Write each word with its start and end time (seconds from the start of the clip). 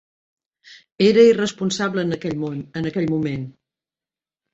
Era 1.07 1.25
irresponsable 1.31 2.05
en 2.05 2.15
aquell 2.17 2.33
món, 2.45 2.57
en 2.81 2.89
aquell 2.93 3.07
moment. 3.13 3.45